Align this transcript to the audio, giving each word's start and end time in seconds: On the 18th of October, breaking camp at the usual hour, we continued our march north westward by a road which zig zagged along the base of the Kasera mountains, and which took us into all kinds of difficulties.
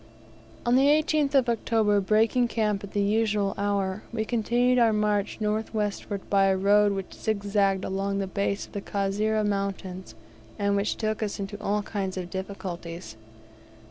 On 0.65 0.73
the 0.75 0.85
18th 0.87 1.35
of 1.35 1.47
October, 1.47 2.01
breaking 2.01 2.47
camp 2.47 2.83
at 2.83 2.93
the 2.93 3.03
usual 3.03 3.53
hour, 3.55 4.01
we 4.11 4.25
continued 4.25 4.79
our 4.79 4.91
march 4.91 5.37
north 5.39 5.75
westward 5.75 6.27
by 6.27 6.45
a 6.45 6.57
road 6.57 6.93
which 6.93 7.13
zig 7.13 7.43
zagged 7.43 7.85
along 7.85 8.17
the 8.17 8.25
base 8.25 8.65
of 8.65 8.71
the 8.71 8.81
Kasera 8.81 9.43
mountains, 9.47 10.15
and 10.57 10.75
which 10.75 10.95
took 10.95 11.21
us 11.21 11.39
into 11.39 11.61
all 11.61 11.83
kinds 11.83 12.17
of 12.17 12.31
difficulties. 12.31 13.15